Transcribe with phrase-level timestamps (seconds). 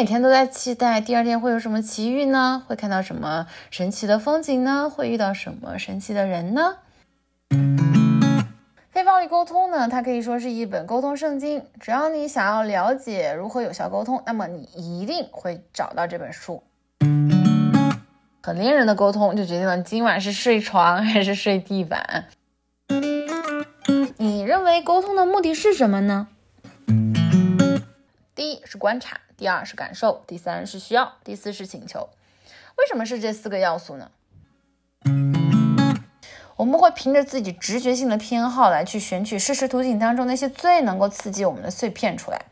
[0.00, 2.62] 每天都在期待第二天会有什么奇遇呢？
[2.66, 4.88] 会看到什么神奇的风景呢？
[4.88, 6.76] 会遇到什么神奇的人呢？
[8.90, 11.62] 非暴力沟通呢，它可以说是一本沟通圣经。
[11.78, 16.62] 只要你想要了解如何有效沟通，那么你一定会找到这本书。
[18.42, 22.24] 和恋人的沟通就决定了今晚是睡床还是睡地板。
[24.16, 26.28] 你认为沟通的目的是什么呢？
[28.40, 32.08] 第一是观察，第二是感受，第三是需要，第四是请求。
[32.78, 34.10] 为什么是这四个要素呢？
[36.56, 42.46] 我们会凭着自己直觉性的偏好来去选取事实图景当中那些最能够刺激我们的碎片出来，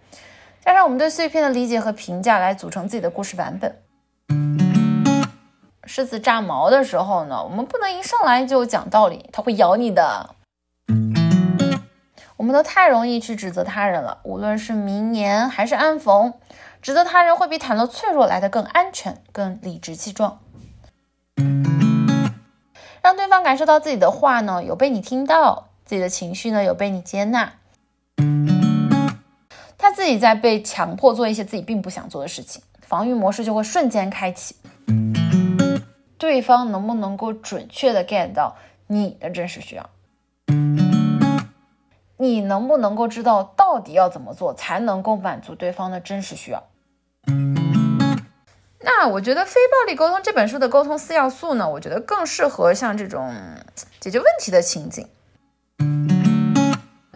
[0.62, 3.80] 加上我们对碎片的理解和评价来组成自己的故事版本。
[5.84, 10.34] 狮子炸毛的时候呢，我们不能一上来就讲道理，它会咬你的。
[12.38, 16.34] 我们都太容易去指责他人了，无论是明言还是暗讽，
[16.80, 20.38] 指责他人会比袒露脆弱来的更安全、更理直气壮。
[23.02, 27.54] 让对方感受到自己的话呢有被你听到，自己的情绪呢有被你接纳，
[29.76, 34.54] 他自己在被强迫做一些自己并不想做的事情，防御模式就会瞬间开启。
[36.16, 38.54] 对方能不能够准确的 get 到
[38.86, 39.90] 你的真实需要？
[42.18, 46.64] 你能不能够知道到底要怎么做才能够满足对方的真实需要？
[48.80, 53.32] 那我觉得《非暴力沟通》这本书的沟通四要素呢，我觉得更适合像这种
[54.00, 55.08] 解决问题的情景。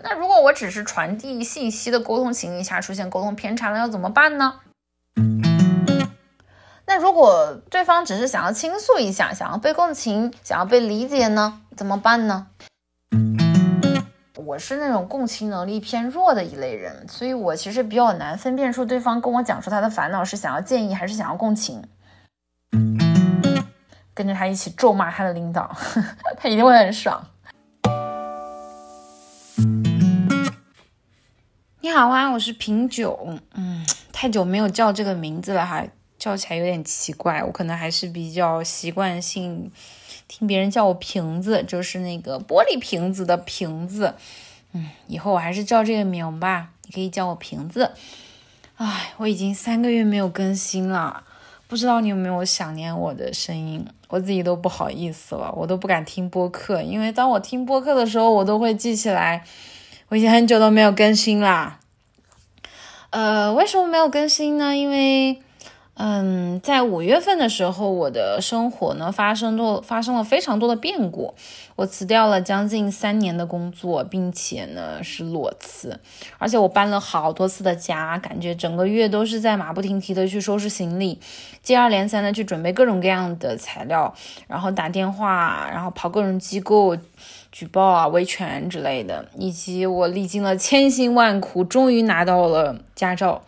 [0.04, 4.60] 那如果我只是传递信息的沟通情境下出现沟通偏差了，要怎么办呢？
[6.86, 12.48] 那如果对方只是想要倾诉一下，想要被共情，想要被理解呢，怎么办呢？
[14.44, 21.82] 我是那种共情能力偏弱的一类人，所以我其实比较难分辨出对方跟我讲述他的烦恼是想要建议还是想要共情。
[24.14, 25.74] 跟着他一起咒骂他的领导，
[26.36, 27.24] 他一定会很爽。
[31.80, 35.84] 你好啊，我是品酒，嗯，太久没有叫这个名字了哈，
[36.18, 39.70] 叫起来有点奇怪，我可能还是比较习惯性。
[40.34, 44.14] 听别人叫我瓶子，就是那个玻璃瓶子的瓶子。
[44.72, 47.90] 嗯，以后我还是叫这个名吧，你可以叫我瓶子。
[48.76, 51.24] 唉，我已经三个月没有更新了，
[51.68, 53.86] 不知道你有没有想念我的声音？
[54.08, 59.44] 我自己都不好意思了，我都不敢听播客，因为当我听播客的时候，我都会记起来，
[60.08, 61.78] 我已经很久都没有更新啦。
[63.10, 64.74] 呃，为什么没有更新呢？
[64.74, 65.42] 因为。
[66.04, 71.32] 嗯，在五月份的时候，我的生活呢发生多发生了非常多的变故。
[71.76, 76.00] 我辞掉了将近三年的工作，并且呢是裸辞，
[76.38, 81.20] 而且我搬了好多次的家，感觉整个月都是在马不停蹄的去收拾行李，
[81.62, 84.12] 接二连三的去准备各种各样的材料，
[84.48, 86.96] 然后打电话，然后跑各种机构
[87.52, 93.42] 举报啊、维权之类的，以及我历经了千辛万苦，终于拿到了驾照。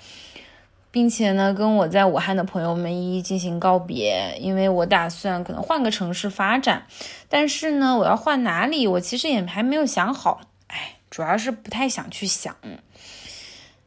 [0.94, 6.87] 并且呢，跟我在武汉的朋友们一一进行告别，因为我打算可能换个城市发展，
[7.28, 12.54] 但是呢，我要换哪里，我其实也还没有想好，哎，主要是不太想去想，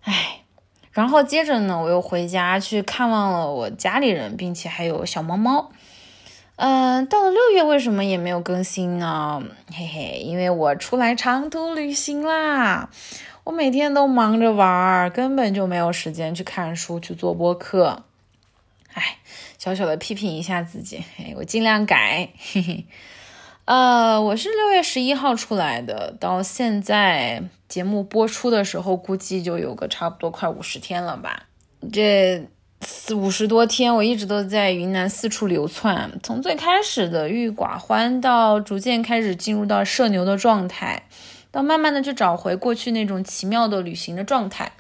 [0.02, 0.42] 哎，
[0.92, 5.72] 然后接着呢，我又回家去看望了我家里人，并且还有小猫猫，
[6.58, 9.42] 嗯，到了六月为什么也没有更新呢？
[9.74, 12.90] 嘿嘿，因为我出来长途旅行啦。
[13.48, 18.04] 我每天都忙着玩儿，根本就没有时间去看书、去做播客。
[18.92, 19.20] 哎，
[19.58, 22.28] 小小的批评一下自己，嘿，我尽量改。
[22.38, 22.86] 嘿嘿，
[23.64, 31.44] 呃，我是六月十一号出来的，到现在节目播出的时候，估计就有个差不多快五十天了吧。
[31.94, 32.46] 这
[32.82, 41.04] 四五十多天，我一直都在云南四处流窜，从最开始的郁郁寡欢，到逐渐开始进入到社牛的状态。
[41.58, 44.74] 要慢慢的去找回过去那种奇妙的旅行的状态，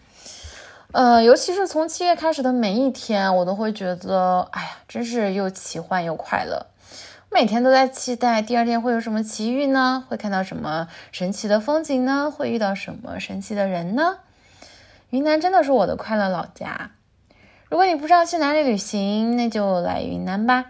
[0.91, 6.67] 呃，尤其是从七月开始的每一天，我都会觉得，哎呀，真是又奇幻又快乐。
[7.31, 10.05] 每天都在期待第二天会有什么奇遇呢？
[10.07, 12.29] 会看到什么神奇的风景呢？
[12.29, 14.19] 会遇到什么神奇的人呢？
[15.09, 16.91] 云南真的是我的快乐老家。
[17.69, 20.65] 如果你不知道去哪里旅行，那就来云南吧。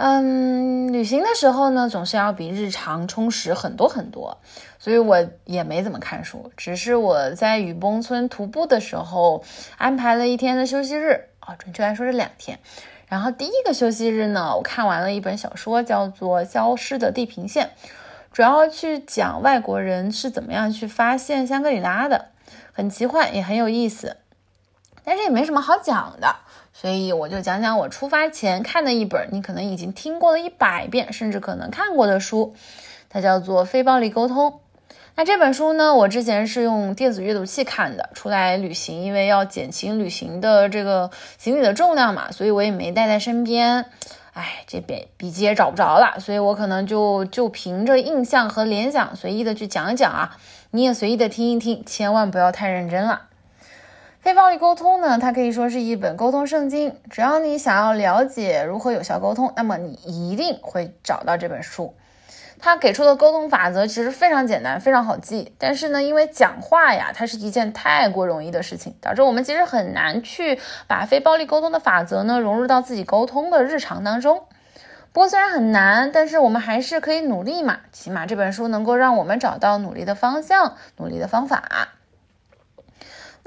[0.00, 4.38] 嗯，旅行的时候呢，总是要比日常充实很多很多，
[4.78, 9.42] 所以我也没怎么看书，只是我在雨崩村徒步的时候
[9.76, 12.60] 安排了一天的休息日啊，准确来说是两天。
[13.08, 17.66] 然后第一个休息日呢，我看完了一本小说，叫做《消失的地平线》，
[18.32, 22.26] 主要去讲外国人是怎么样去发现香格里拉的，
[22.72, 24.16] 很奇幻也很有意思。
[25.08, 26.36] 但是也没什么好讲的，
[26.74, 32.54] 所以我就讲讲我出发前看的一本你可能已经听过了一百遍，甚至可能看过的书，
[33.08, 34.50] 它叫做《非暴力沟通》。
[35.14, 43.86] 那这本书呢，我之前是用电子阅读器看的，出来旅行，因为要减轻旅行的这个行李的重量嘛，所以我也没带在身边。
[44.34, 50.36] 哎，这本笔记也找不着了，所以我可能就就凭着印象和联想随意的去讲一讲啊，
[50.72, 53.22] 你也随意的听一听，千万不要太认真了。
[54.28, 61.94] 非暴力沟通呢，它可以说是一本沟通圣经，只要你想要了解如何有效沟通，那么你一定会找到这本书。
[62.58, 65.54] 它给出的沟通法则其实非常简单，非常好记。
[65.56, 74.42] 但是呢，因为讲话呀，它是一件太过容易的事情，导致我们其实很难去把非暴力沟通的法则呢融入到自己沟通的日常当中。
[75.14, 77.78] 不过虽然很难，但是我们还是可以努力嘛。
[77.92, 81.94] 起码这本书能够让我们找到努力的方向、努力的方法。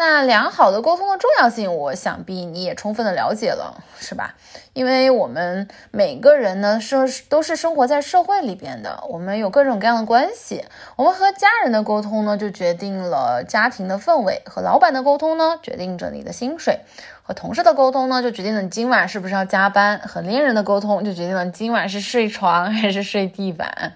[0.03, 4.33] 那良好的沟通的重要性，我想必你也充分的了解了，是吧？
[4.73, 10.65] 因为我们每个人呢，是都是生活在社会里边的，我们有各种各样的关系。
[10.95, 16.79] 我们和家人的沟通呢，就决定了家庭的氛围；和老板的沟通呢，决定着你的薪水；
[17.21, 23.93] 和同事的沟通呢，就决定了你今晚是不是要加班；和恋人的沟通，就决定了今晚是睡床还是睡地板，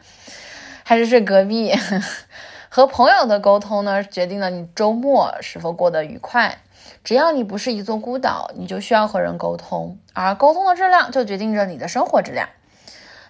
[0.83, 1.73] 还是睡隔壁。
[2.75, 6.57] 和朋友的沟通呢，决定了你周末是否过得愉快。
[7.05, 12.49] 只要你不是一座孤岛，你就需要和人沟通，而沟通的质量就决定着你的生活质量。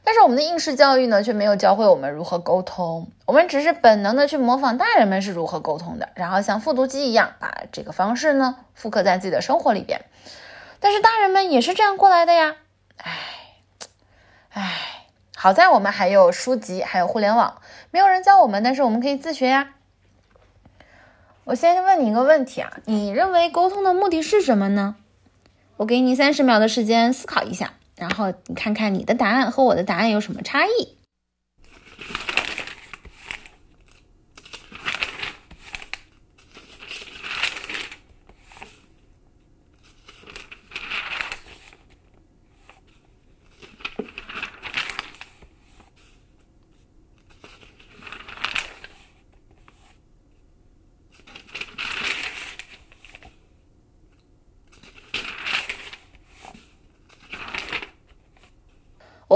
[0.03, 10.01] 但是我们的应试教育呢，却没有教会我们如何沟通，我们只是本能的去模仿大人们是如何沟通的，然后像复读机一样把这个方式呢复刻在自己的生活里边。
[10.80, 12.56] 但是大人们也是这样过来的呀，
[12.97, 13.12] 唉，
[14.50, 14.94] 唉，
[15.36, 17.62] 好在我们还有书籍，还有互联网。
[17.92, 19.74] 没有人教我们，但是我们可以自学呀。
[21.44, 24.96] 我先问你一个问题啊，你认为沟通的目的是什么呢？
[25.78, 30.98] 我给你三十秒的时间思考一下，然后你看看你的答案和我的答案有什么差异。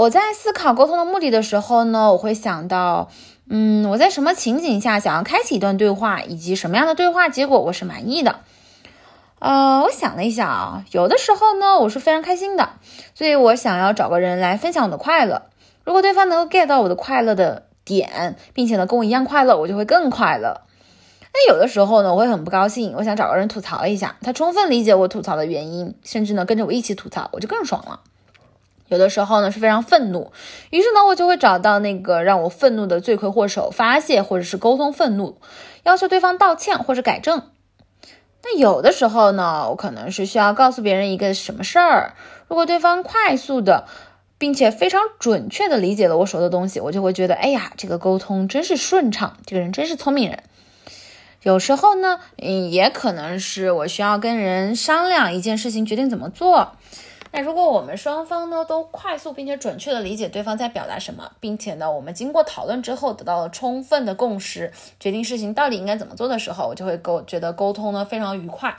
[0.00, 3.10] 我在思考沟通的目的的时候呢，我会想到，
[3.50, 8.36] 嗯，我在什么情景下想要开启一段对话，以及什么样的对话结果我是满意的。
[9.40, 12.70] 呃，我想了一下啊，有的时候呢，我是非常开心的，
[13.14, 15.42] 所以我想要找个人来分享我的快乐。
[15.84, 20.62] 如果对方能够 get 到我的快乐的点，并且呢跟我一样快乐，我就会更快乐。
[21.34, 28.00] 那有的时候呢，我会很不高兴，我想找个人吐槽一下，他充分理解我吐槽的原因，甚至呢跟着我一起吐槽，我就更爽了。
[28.90, 30.32] 有的时候呢是非常愤怒，
[30.68, 35.38] 于是呢我就会找到那个让我愤怒的罪魁祸首发泄，或者是沟通愤怒，
[35.84, 37.44] 要求对方道歉或者改正。
[38.42, 42.14] 那有的时候呢，我可能是需要告诉别人一个什么事儿，
[42.48, 43.86] 如果对方快速的
[44.38, 50.42] 并且非常准确的理解了我说的东西，我就会觉得，哎呀，这个沟通真是顺畅，这个人真是聪明人。
[51.42, 56.72] 有时候呢，嗯，也可能是我需要跟人商量一件事情，决定怎么做。
[57.32, 68.76] 那如果我们双方呢都快速并且准确的理解对方在表达什么，并且呢我们经过讨论之后得到了充分的共识，决定事情到底应该怎么做的时候，我就会沟觉得沟通呢非常愉快。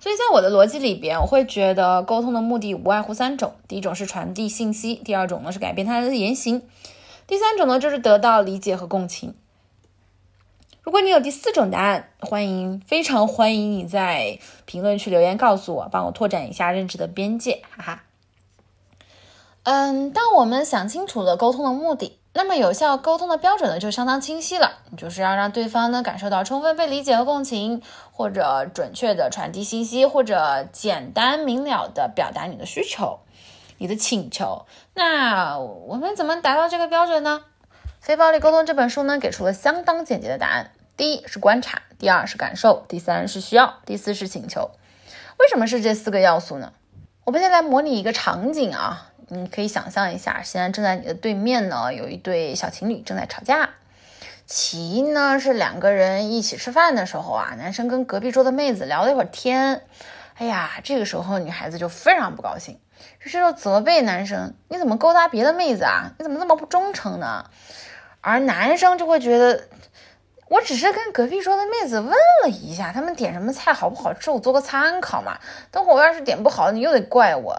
[0.00, 6.62] 所以在我的逻辑里边，我会觉得沟通的目的无外乎三种：第一种是传递信息，第二种呢是改变他的言行，
[7.26, 9.34] 第三种呢就是得到理解和共情。
[10.82, 18.02] 如果你有第四种答案，欢迎，非常欢迎你在评论区留言告诉我，帮我拓展一下认知的边界，哈哈。
[19.62, 33.20] 嗯，当我们想清楚了沟通的目的，那么有效沟通的标准呢就相当清晰了，就是要让对方呢感受到充分被理解和共情，或者准确的传递信息，或者简单明了的表达你的需求、
[33.78, 34.66] 你的请求。
[34.94, 37.44] 那我们怎么达到这个标准呢？
[38.02, 44.72] 《非暴力沟通》这本书呢，给出了相当简洁的答案：第一是观察，第二是感受，第三是需要，第四是请求。
[45.38, 46.72] 为什么是这四个要素呢？
[47.22, 53.70] 我们先来模拟一个场景啊，你可以想象一下，现在正在你的对面呢，有一对小情侣正在吵架。
[54.46, 59.80] 起因呢是两个人一起吃饭的时候啊，男生跟隔壁桌的妹子聊了一会儿天，
[60.34, 62.80] 哎呀，这个时候女孩子就非常不高兴，
[63.20, 66.10] 于是就责备男生：“你怎么勾搭别的妹子啊？
[66.18, 67.48] 你怎么那么不忠诚呢？”
[68.22, 69.64] 而男生就会觉得，
[70.48, 72.10] 我只是跟隔壁桌的妹子问
[72.44, 75.38] 了一下，他们点什么菜好不好吃，我做个参考嘛。
[75.70, 77.54] 等会我要是点不好，你又得怪我。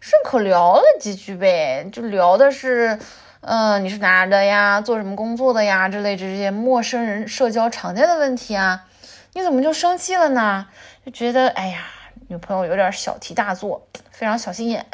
[0.00, 2.98] 顺口聊了几句呗，就聊的是，
[3.40, 4.80] 嗯，你是哪的呀？
[4.80, 5.88] 做什么工作的呀？
[5.88, 8.86] 之类这些陌生人社交常见的问题啊。
[9.34, 10.66] 你怎么就生气了呢？
[11.06, 11.86] 就觉得哎呀，
[12.28, 14.84] 女朋友有点小题大做，非常小心眼。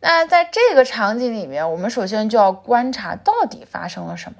[0.00, 4.38] 那在这个场景里面，我们首先就要观察到底发生了什么。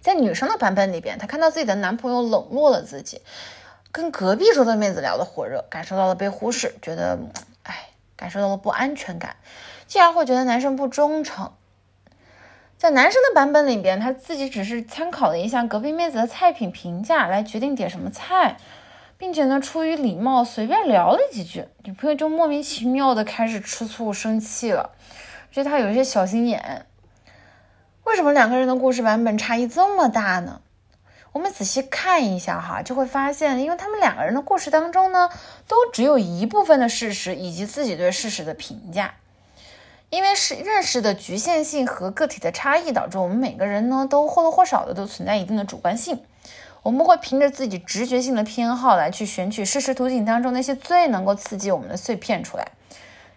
[0.00, 3.22] 在女生的版本里边，她看到自己的男朋友冷落了自己，
[3.90, 7.18] 跟隔壁桌的妹子聊得火热，感受到了被忽视，觉得，
[7.64, 9.34] 哎，感受到了不安全感，
[9.88, 11.52] 继而会觉得男生不忠诚。
[12.78, 18.58] 在男生的版本里边，他自己只是参考了一下隔壁妹子的菜品评价来决定点什么菜，
[19.18, 24.90] 并且呢，出于礼貌随便聊了几句，女朋友就莫名其妙的开始吃醋生气了，
[25.50, 26.86] 觉得他有一些小心眼。
[28.04, 30.60] 为什么两个人的故事版本差异这么大呢？
[31.32, 35.28] 我们仔细看一下哈，就会发现，因为他们两个人的故事当中呢，
[35.66, 39.14] 都只有一部分的事实以及自己对事实的评价。
[40.08, 46.22] 因为是认识的局限性和个体的差异，导致我们每个人呢都或多或少的都存在一定的主观性。
[46.86, 52.64] 我们会凭着自己直觉性的偏好来去选取事实图景当中那些最能够刺激我们的碎片出来，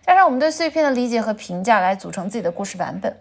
[0.06, 3.18] 加上我们对碎片的理解和评价来组成自己的故事版本。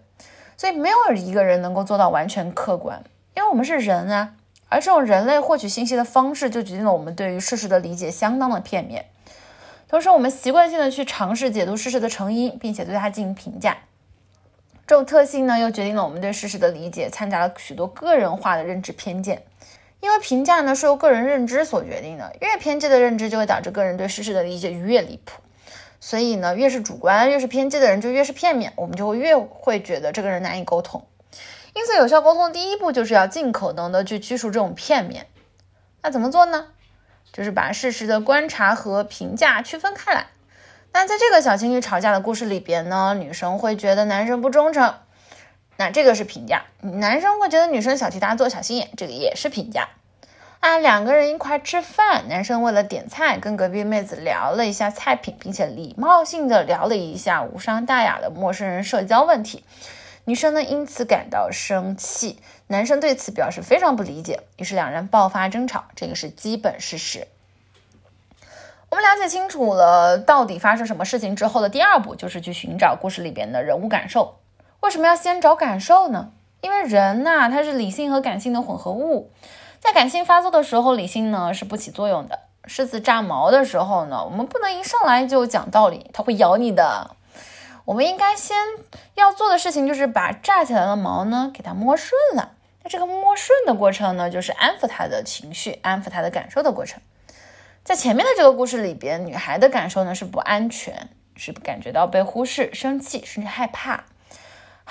[0.55, 3.03] 所以没有一个人能够做到完全客观，
[3.35, 4.35] 因为我们是人啊，
[4.67, 9.05] 而这种人类获取信息的方式就决定了我们对于事实的理解相当的片面。
[9.87, 13.75] 同时，我们习惯性的去尝试解读事实的成因，并且对它进行评价，
[14.85, 19.41] 这种特性呢，又决定了我们对事实的理解掺杂了许多个人化的认知偏见。
[20.01, 25.41] 因为评价呢是由个人认知所决定的，越偏激的认知就会导致个人对事实的理解越离谱。
[25.99, 31.05] 所以呢，越是主观、越是偏激的人，就越是片面，我们就会越会觉得这个人难以沟通。
[31.73, 35.27] 因此，有效沟通的第一步就是要尽可能的去驱除这种片面。
[36.01, 36.67] 那怎么做呢？
[37.33, 40.27] 就是把事实的观察和评价区分开来。
[40.93, 44.95] 那在这个小情侣吵架的故事里边呢，女生会觉得男生不忠诚，
[45.79, 49.87] 那这个是评价；男生会觉得女生小题大做、小心眼，这个也是评价。
[50.59, 59.63] 啊，两个人一块吃饭，男生为了点菜，跟隔壁妹子聊了一下菜品，并且礼貌性的聊了一下无伤大雅的陌生人社交问题。
[60.25, 67.25] 女生呢因此感到生气，男生对此表示非常不理解，于是两人爆发争吵，这个是基本事实。
[68.89, 74.39] 我们了解清楚了到底发生什么事情之后的第二步，就是去寻找故事里边的人物感受。
[74.81, 76.31] 为什么要先找感受呢？
[76.61, 79.31] 因为人呐，他是理性和感性的混合物。
[79.79, 82.39] 在感性发作的时候，理性呢是不起作用的。
[82.65, 87.15] 狮子炸毛的时候呢，我们不能一上来就讲道理，它会咬你的。
[87.85, 88.57] 我们应该先
[89.15, 92.51] 要做的事情就是把炸起来的毛呢给它摸顺了。
[92.83, 97.01] 那这个摸顺的过程呢，就是安抚他的情绪、安抚他的感受的过程。
[97.83, 104.03] 在前面的这个故事里边，女孩的感受呢是不安全，是感觉到被忽视、生气，甚至害怕。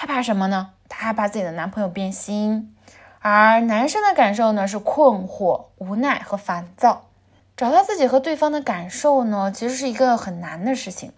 [0.01, 0.71] 害怕什么呢？
[0.89, 2.73] 她害怕自己的男朋友变心。
[3.19, 7.07] 而男生的感受呢是困惑、无奈和烦躁。
[7.57, 11.11] 找到自己和对方的感受呢，其实是一个很难的事情，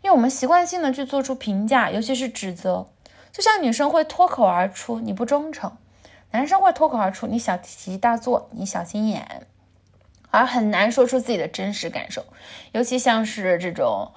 [0.00, 2.88] 因为我们习惯性的去做出评价，尤其是指责。
[3.32, 5.70] 就像女生会脱口而出“你不忠诚”，
[6.32, 9.46] 男生会脱口而出“你小题大做”“你小心眼”，
[10.32, 12.24] 而很难说出自己的真实感受。
[12.72, 14.10] 尤其像是这种，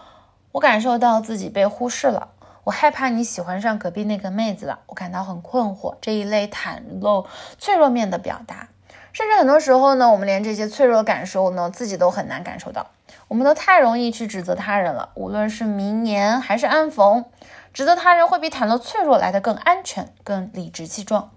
[0.53, 2.29] 我感受到自己被忽视了。
[2.65, 5.97] 我害怕你喜欢上隔壁那个妹子了，我感到很困惑。
[6.01, 7.27] 这一类袒露
[7.59, 8.69] 脆弱面的表达，
[9.13, 12.87] 甚至很多时候呢，我们连这些脆弱感受呢，自己都很难感受到。
[13.27, 17.25] 我们都太容易去指责他人了，无论是明言还是暗讽，
[17.71, 21.29] 指责他人会比袒露脆弱来的更安全、更理直气壮。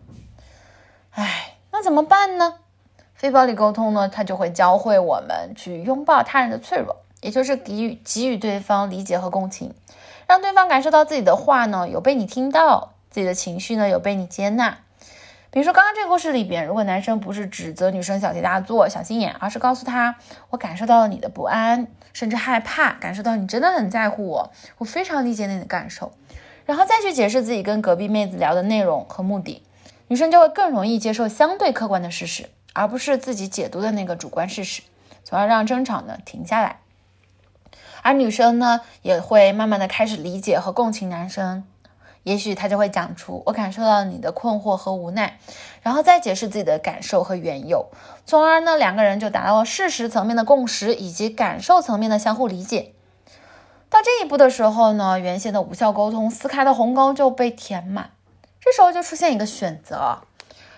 [1.10, 2.54] 唉，那怎么办呢？
[3.12, 9.74] 非暴力沟通呢，它就会教会我们去拥抱他人的脆弱，也就是给予给予对方理解和共情。
[10.28, 14.76] 让对方感受到自己的话呢有被你听到，自己的情绪呢有被你接纳。
[15.50, 20.16] 比如说刚刚这个故事里边，如果男生不是指责女生小题大做、小心眼，而是告诉他
[20.50, 26.12] 我感受到了你的不安，甚至害怕，感受到你真的很在乎我，我非常理解你的感受，
[26.66, 29.62] 然后再去解释自己跟隔壁妹子聊的内容和目的，
[30.08, 34.82] 女生就会更容易接受相对客观的事实，而不是自己解读的那个主观事实，
[35.24, 36.80] 从而让争吵呢停下来。
[38.02, 41.64] 而女生呢，也会慢慢的开始理解和共情男生，
[42.22, 45.38] 也许他就会讲出我感受到你的困惑和无奈，
[45.82, 47.86] 然后再解释自己的感受和缘由，
[48.26, 52.92] 从而呢，两个人就达到了事实层面的共识以及感受层面的相互理解。
[53.90, 58.10] 到这一步的时候呢，原先的无效沟通撕开的鸿沟就被填满，
[58.60, 60.18] 这时候就出现一个选择，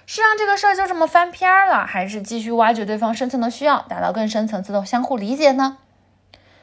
[0.06, 5.78] 是让这个事儿就这么翻篇了，还是继续挖掘对方深层的需要，达到更深层次的相互理解呢？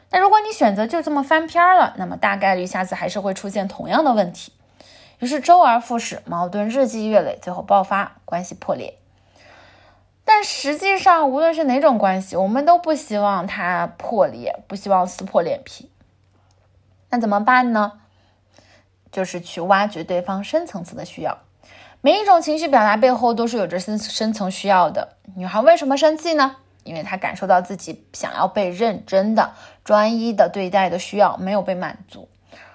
[0.09, 4.53] 那如果你选择就这么翻篇了，那么大概率下次还是会出现同样的问题，
[5.19, 8.97] 于是周而复始，矛盾日积月累，最后爆发，关系破裂。
[10.23, 15.89] 但实际上，无论是哪种关系，我们都不希望它破裂，不希望撕破脸皮。
[17.09, 17.93] 那怎么办呢？
[19.11, 21.37] 就是去挖掘对方深层次的需要。
[22.01, 25.15] 每一种情绪表达背后都是有着深深层需要的。
[25.35, 26.57] 女孩为什么生气呢？
[26.83, 29.53] 因为她感受到自己想要被认真的、
[29.88, 32.27] 专一的对待的需要没有被满足。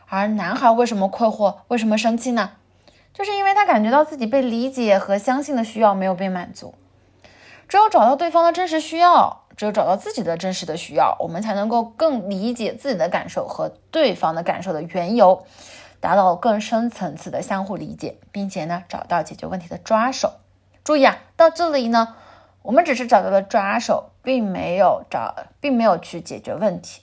[0.09, 1.57] 而男孩为什么困惑？
[1.69, 2.53] 为什么生气呢？
[3.13, 6.75] 就是因为他感觉到自己被理解和相信的需要没有被满足。
[7.69, 15.45] 只有找到对方的真实需要，只有找到自己的真实的需要，我们才能够更理解自己的感受和对方的感受的缘由。
[16.01, 20.33] 达到更深层次的相互理解，并且呢，找到解决问题的抓手。
[20.83, 22.17] 注意啊，到这里呢，
[22.63, 27.02] 我们只是找到了抓手，并没有找，并没有去解决问题。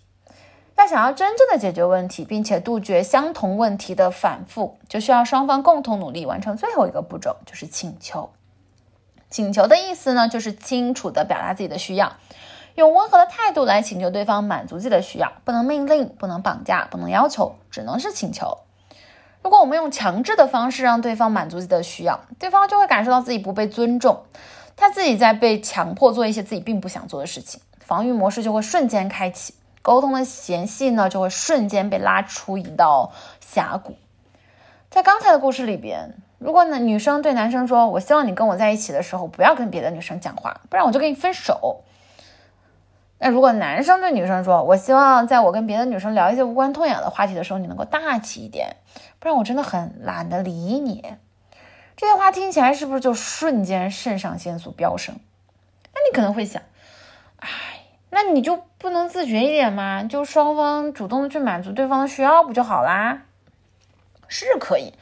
[0.80, 8.30] 要想要真正的解决问题，并且杜绝相同问题的反复，就需要双方共同努力完成最后一个步骤，就是请求。
[9.30, 12.14] 请求的意思呢，就是清楚的表达自己的需要，
[12.76, 18.58] 用温和的态度来请求对方满足自己的需要，不能命令，不能绑架，不能要求，只能是请求。
[19.44, 24.24] 如果我们用强制的方式让对方满足自己的需要，对方就会感受到自己不被尊重，
[24.76, 33.96] 他自己在被强迫做一些自己并不想做的事情，防御模式就会瞬间开启，沟通的嫌隙呢就会瞬间被拉出一道峡谷。
[34.90, 41.84] 在刚才的故事里边，如果呢女生对男生说：“我希望你跟我在一起的时候不要跟别的女生讲话，不然我就跟你分手。”
[43.22, 48.78] 那如果男生对女生说：“我希望在我跟别的女生聊一些无关痛痒的话题的时候，你能够大气一点，
[49.20, 51.04] 不然我真的很懒得理你。”
[51.98, 55.20] 这些话听起来是不是就瞬间肾上腺素飙升？
[55.94, 56.62] 那你可能会想：“，
[58.10, 60.04] 那你就不能自觉一点吗？
[60.04, 63.24] 就双方主动的去满足对方的需要不就好啦？”
[64.28, 64.94] 是可以，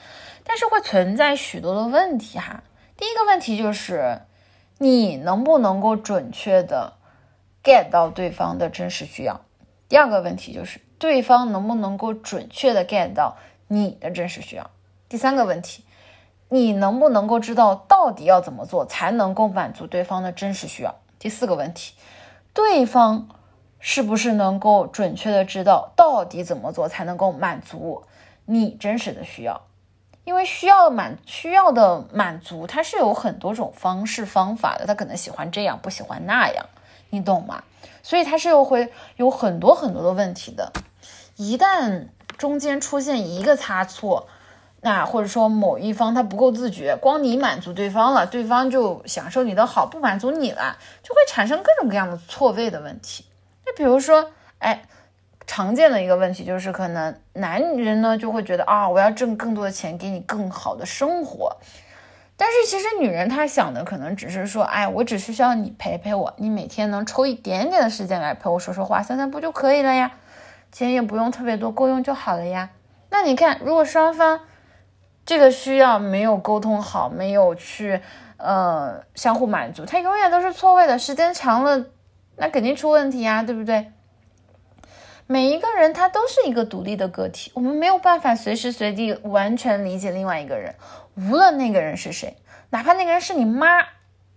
[0.43, 2.63] 但是会存在许多的问题哈。
[2.96, 4.22] 第一个问题就是
[4.78, 6.93] 你能不能够准确的。
[7.63, 9.41] get 到对方的真实需要。
[9.89, 13.36] 第二个问题就是对方能不能够准确的 get 到
[13.67, 14.70] 你的真实需要。
[15.10, 15.84] 第三个问题，
[16.48, 20.96] 你能不能够知道到底要怎么做才能够满足对方的真实需要？
[21.20, 21.93] 第四个问题，
[22.58, 23.28] 对方
[23.80, 28.04] 是不是能够准确的知道到底怎么做才能够满足
[28.46, 29.62] 你真实的需要？
[30.24, 36.65] 因为需要满需要的满足，它是有很多种方式方法的，他可能喜欢这样，不喜欢那样。
[37.12, 37.63] 你懂吗？
[38.02, 40.74] 所以它是又会有很多很多的问题的。
[41.36, 42.08] 一旦
[42.39, 44.28] 中间出现一个差错，
[44.82, 53.26] 那或者说某一方他不够自觉，光你满足对方了，对方就享受你的好，不满足你了，就会产生各种各样的错位的问题。
[53.66, 54.84] 那比如说，哎，
[55.48, 61.58] 常见的一个问题就是，可能男人呢就会觉得啊，我要挣更多的钱，给你更好的生活。
[62.38, 70.12] 但是其实女人她想的可能只是说，哎，我只是需要你陪陪我，你每天能抽一点点的时间来陪我说说话、散散步就可以了呀，
[70.72, 72.70] 钱也不用特别多，够用就好了呀。
[73.10, 74.42] 那你看，如果双方
[75.28, 78.00] 这个需要没有沟通好，没有去
[78.38, 81.86] 呃相互满足，他永远都是错位的，时间长了，
[82.38, 83.92] 那肯定出问题呀，对不对？
[85.28, 90.74] 每一个人他都是一个独立的个体，我们没有办法随时随地完全理解另外一个人，
[91.18, 92.38] 无论那个人是谁，
[92.70, 93.68] 哪怕那个人是你妈，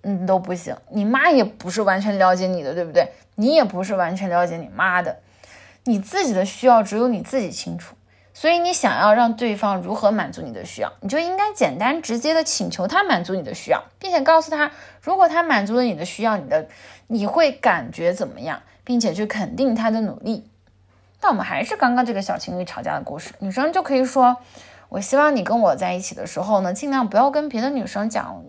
[0.03, 3.13] 嗯都不行，你妈也不是完全了解你的，对不对？
[3.37, 5.21] 你也不是完全了解你妈的，
[5.85, 7.95] 你自己的需要只有你自己清楚，
[8.41, 14.71] 所以你想要让对方如何满足你的需要，你就应该简单直接的请求他满足你的需要，并且告诉他，
[15.03, 16.67] 如果他满足了你的需要，你的
[17.07, 20.49] 你会感觉怎么样，并且去肯定他的努力。
[21.21, 24.39] 但我们还是刚刚这个小情侣吵架的故事，女生就可以说
[24.89, 28.43] ：“我希望你跟我在一起的时候呢，尽量不要跟别的女生讲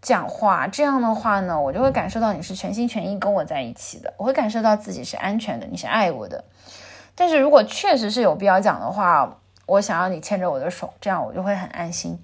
[0.00, 0.68] 讲话。
[0.68, 6.44] 这样的话呢，我就会感受到你是全心全意跟我在一起的，我会感受到自己是安全的，你是爱我的。
[7.16, 12.22] 但是如果确实是有必要讲的话，我想要你牵着我的手，这样我就会很安心。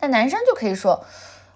[0.00, 1.04] 那男生就可以说：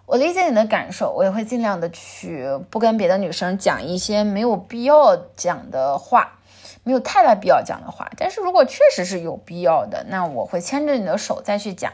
[0.05, 6.39] 我理解你的感受，我也会尽量的去不跟别的女生讲一些没有必要讲的话。”
[6.85, 11.93] 没有太大必要讲的话，但是如果确实是有必要的，那我会牵着你的手再去讲。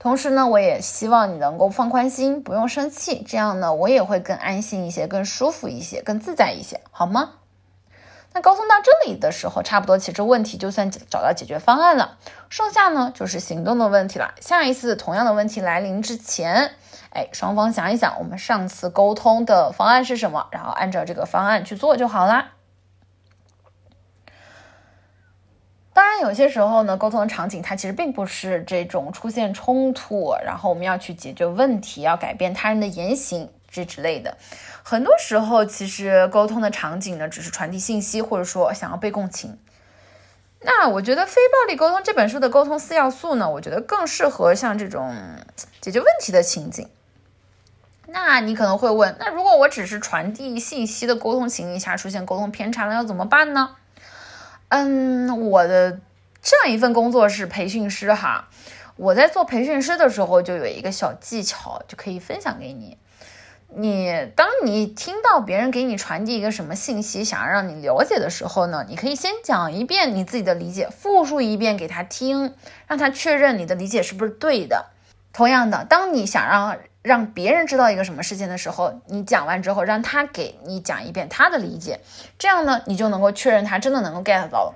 [0.00, 7.34] 同时呢，我也希望你能够放宽心，不用生气，这样呢，我也会更安心一些，更舒服一些，更自在一些，好吗？
[8.36, 12.18] 那沟通到这里的时候，差不多其实问题就算找到解决方案了，
[12.50, 14.34] 剩下呢就是行动的问题了。
[14.42, 16.72] 下一次同样的问题来临之前，
[17.14, 22.52] 哎，双方想一想，我们上次沟通的方案是什么，然后按照这个方案去做就好啦。
[25.94, 34.36] 当然，有些时候呢，沟通的场景它其实并不是这种出现冲突，然后我们要去解决问题，要改变他人的言行这之类的。
[34.82, 39.58] 很多时候，其实沟通的场景呢，只是传递信息，或者说想要被共情。
[40.60, 45.14] 那我觉得《非暴力沟通》这本书的沟通四要素呢，我觉得更适合像这种
[45.80, 46.88] 解决问题的情景。
[48.08, 53.76] 那你可能会问，那如果我只是传递信息的沟通情境下出现沟通偏差了，要怎么办呢？
[54.68, 56.00] 嗯，我的
[56.40, 58.48] 这样一份工作是培训师哈，
[58.96, 62.96] 我在做培训师的时候就有一个小技巧，就可以分享给你。
[63.68, 72.54] 你当你听到别人给你传递一个什么信息，想要让你了解的时候呢，你可以先讲一遍你自己的理解，复述一遍给他听，
[72.86, 74.86] 让他确认你的理解是不是对的。
[75.32, 82.00] 同样的，当你想让让别人知道一个什么事情的时候，你讲完之后，让他给你讲一遍他的理解，
[82.38, 84.74] 这样呢，你就能够确认他真的能够 get 到了。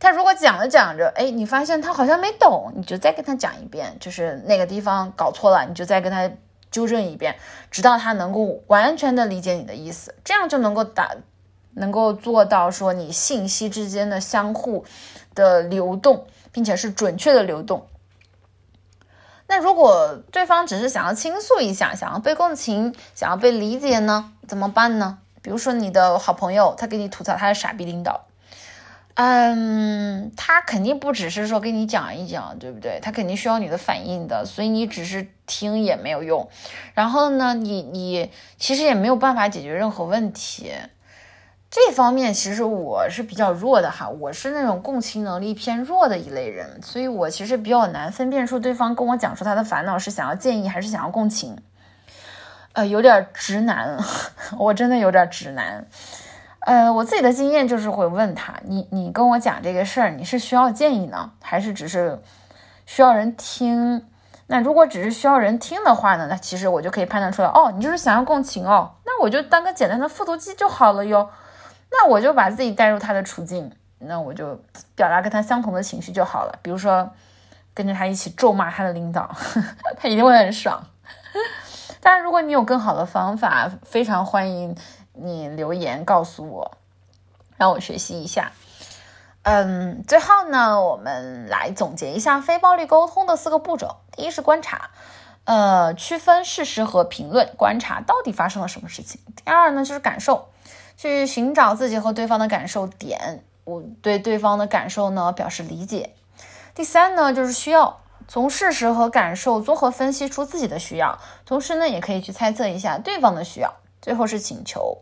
[0.00, 6.28] 他如果讲着讲着，哎，你发现他好像没懂，你就再跟他讲一遍，就是那个地方搞错了，你就再跟他。
[6.72, 7.36] 纠正一遍，
[7.70, 11.14] 直到他能够完全的理解你的意思，这样就能够打，
[11.74, 14.84] 能够做到说你信息之间的相互
[15.34, 17.86] 的流动，并且是准确的流动。
[19.46, 25.18] 那如果对方只是想要倾诉一下，想要被共情，想要被理解呢，怎么办呢？
[25.42, 28.26] 比如说你的好朋友，他给你吐槽他的傻逼领导。
[29.14, 32.98] 嗯，他肯定不只是说跟你讲一讲，对不对？
[33.02, 36.48] 他肯定需要你的反应的，所以你只是听也没有用。
[36.94, 40.72] 然后呢，你你其实也没有办法解决任何问题。
[41.70, 51.56] 这方面其实我是比较弱的哈，我是那种共情能力偏弱的一类人，所以我其实比较难分辨出对方跟我讲述他的烦恼是想要建议还是想要共情。
[52.72, 53.98] 呃，有点直男，
[54.58, 55.86] 我真的有点直男。
[56.64, 62.20] 呃，我自己的经验就是会问他，你你跟我讲这个事儿，你是需要建议呢，还是只是
[62.86, 64.06] 需要人听？
[64.46, 71.28] 那如果只是需要人听的话呢，那其实我就可以判断出来，哦，你就是想要共情哦，那我就当个简单的复读机就好了哟。
[71.90, 74.60] 那我就把自己带入他的处境，那我就
[74.94, 76.58] 表达跟他相同的情绪就好了。
[76.62, 77.10] 比如说
[77.74, 79.30] 跟着他一起咒骂他的领导，
[79.98, 80.82] 他一定会很爽。
[82.00, 84.76] 当然，如果你有更好的方法，非常欢迎。
[85.12, 86.78] 你留言告诉我，
[87.56, 88.52] 让我学习一下。
[89.42, 93.96] 嗯，最后呢，我们来总结一下非暴力沟通的四个步骤。
[94.12, 94.90] 第一是观察，
[95.44, 99.20] 呃，区分事实和评论，观察到底发生了什么事情。
[99.44, 100.48] 第二呢，就是感受，
[100.96, 106.14] 去寻找自己和对方的感受点，我对对方的感受呢表示理解。
[106.74, 113.74] 第三呢，就是需要从事实和感受综合分析出自己的需要，同时呢，也可以去猜测一下对方的需要。
[114.02, 114.98] 最后是请求，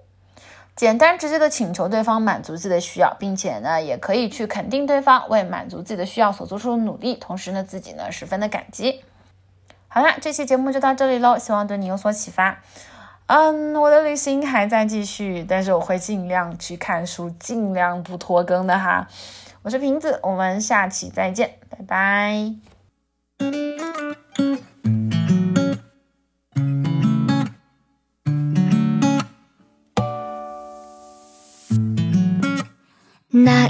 [0.76, 9.02] 简单直接的请求对方满足自己的需要，并且呢，也可以去肯定对方为满足自己的需要所做出的努力，同时呢，自己呢十分的感激。
[9.88, 12.60] 好啦，这期节目就到这里喽，希望对你有所启发。
[13.26, 19.08] 嗯，我的旅行还在继续，但是我会尽量去看书，尽量不拖更的哈。
[19.62, 22.79] 我是瓶子，我们下期再见，拜拜。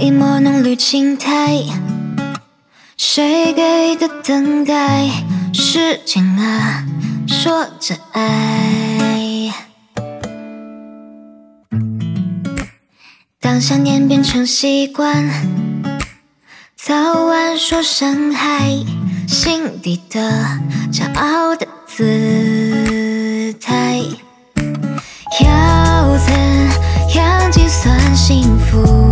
[0.01, 1.63] 一抹浓绿青苔，
[2.97, 5.11] 谁给的等待？
[5.53, 6.87] 时间啊，
[7.29, 9.53] 说着爱。
[13.39, 15.29] 当想念变成习惯，
[16.77, 18.71] 早晚说声嗨，
[19.29, 20.19] 心底的
[20.91, 23.99] 骄傲的姿态，
[25.43, 26.35] 要怎
[27.17, 29.10] 样计算幸福？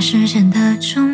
[0.00, 1.09] 时间的钟